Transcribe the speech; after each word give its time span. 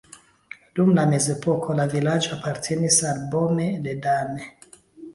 Dum 0.79 0.89
la 0.99 1.03
mezepoko 1.11 1.77
la 1.81 1.87
vilaĝo 1.93 2.33
apartenis 2.39 3.01
al 3.13 3.23
Baume-les-Dames. 3.37 4.55